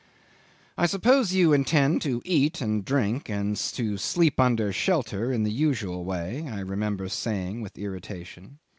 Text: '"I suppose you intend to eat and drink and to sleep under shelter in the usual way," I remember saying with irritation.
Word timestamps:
'"I 0.79 0.87
suppose 0.87 1.31
you 1.35 1.53
intend 1.53 2.01
to 2.01 2.23
eat 2.25 2.59
and 2.59 2.83
drink 2.83 3.29
and 3.29 3.55
to 3.55 3.97
sleep 3.97 4.39
under 4.39 4.73
shelter 4.73 5.31
in 5.31 5.43
the 5.43 5.51
usual 5.53 6.03
way," 6.03 6.47
I 6.49 6.61
remember 6.61 7.07
saying 7.07 7.61
with 7.61 7.77
irritation. 7.77 8.57